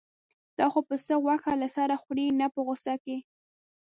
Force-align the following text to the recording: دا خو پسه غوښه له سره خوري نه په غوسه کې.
دا 0.57 0.65
خو 0.71 0.79
پسه 0.87 1.13
غوښه 1.23 1.51
له 1.61 1.67
سره 1.77 1.95
خوري 2.01 2.25
نه 2.39 2.47
په 2.53 2.59
غوسه 2.65 2.93
کې. 3.03 3.17